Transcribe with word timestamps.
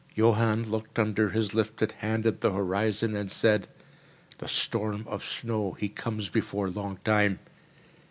Johann 0.15 0.63
looked 0.67 0.97
under 0.97 1.29
his 1.29 1.53
lifted 1.53 1.91
hand 1.91 2.25
at 2.25 2.41
the 2.41 2.51
horizon 2.51 3.15
and 3.15 3.29
said: 3.29 3.67
"The 4.39 4.47
storm 4.47 5.05
of 5.07 5.23
snow, 5.23 5.73
he 5.73 5.89
comes 5.89 6.27
before 6.27 6.71
long 6.71 6.97
time." 7.05 7.37